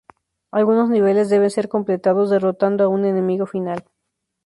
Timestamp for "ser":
1.51-1.69